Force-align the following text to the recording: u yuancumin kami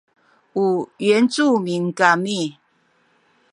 u 0.63 0.65
yuancumin 1.05 1.85
kami 1.99 2.41